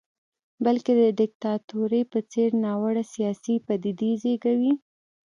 بلکې 0.65 0.91
د 1.01 1.03
دیکتاتورۍ 1.19 2.03
په 2.11 2.19
څېر 2.31 2.49
ناوړه 2.63 3.03
سیاسي 3.13 3.55
پدیدې 3.65 4.11
زېږوي. 4.23 4.73